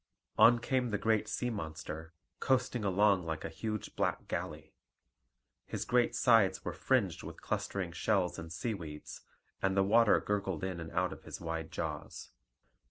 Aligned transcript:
On 0.35 0.57
came 0.57 0.89
the 0.89 0.97
great 0.97 1.27
sea 1.27 1.51
monster, 1.51 2.11
coasting 2.39 2.83
along 2.83 3.23
like 3.23 3.45
a 3.45 3.49
huge 3.49 3.95
black 3.95 4.27
galley. 4.27 4.73
His 5.67 5.85
great 5.85 6.15
sides 6.15 6.65
were 6.65 6.73
fringed 6.73 7.21
with 7.21 7.39
clustering 7.43 7.91
shells 7.91 8.39
and 8.39 8.51
seaweeds, 8.51 9.21
and 9.61 9.77
the 9.77 9.83
water 9.83 10.19
gurgled 10.19 10.63
in 10.63 10.79
and 10.79 10.89
out 10.93 11.13
of 11.13 11.21
his 11.21 11.39
wide 11.39 11.71
jaws. 11.71 12.31